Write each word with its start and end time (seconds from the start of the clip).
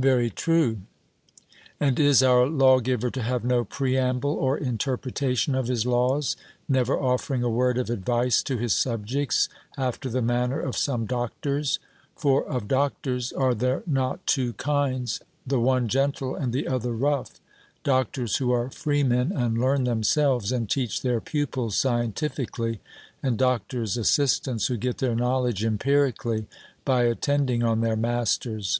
'Very 0.00 0.30
true.' 0.30 0.82
And 1.80 1.98
is 1.98 2.22
our 2.22 2.46
lawgiver 2.46 3.10
to 3.10 3.20
have 3.20 3.42
no 3.42 3.64
preamble 3.64 4.30
or 4.30 4.56
interpretation 4.56 5.56
of 5.56 5.66
his 5.66 5.84
laws, 5.86 6.36
never 6.68 6.96
offering 6.96 7.42
a 7.42 7.50
word 7.50 7.76
of 7.78 7.90
advice 7.90 8.40
to 8.44 8.56
his 8.56 8.76
subjects, 8.76 9.48
after 9.76 10.08
the 10.08 10.22
manner 10.22 10.60
of 10.60 10.76
some 10.76 11.04
doctors? 11.04 11.80
For 12.14 12.46
of 12.46 12.68
doctors 12.68 13.32
are 13.32 13.54
there 13.56 13.82
not 13.88 14.24
two 14.24 14.52
kinds? 14.52 15.20
The 15.44 15.58
one 15.58 15.88
gentle 15.88 16.36
and 16.36 16.52
the 16.52 16.68
other 16.68 16.92
rough, 16.92 17.32
doctors 17.82 18.36
who 18.36 18.52
are 18.52 18.70
freemen 18.70 19.32
and 19.32 19.58
learn 19.60 19.82
themselves 19.82 20.52
and 20.52 20.70
teach 20.70 21.02
their 21.02 21.20
pupils 21.20 21.76
scientifically, 21.76 22.78
and 23.20 23.36
doctor's 23.36 23.96
assistants 23.96 24.68
who 24.68 24.76
get 24.76 24.98
their 24.98 25.16
knowledge 25.16 25.64
empirically 25.64 26.46
by 26.84 27.02
attending 27.02 27.64
on 27.64 27.80
their 27.80 27.96
masters? 27.96 28.78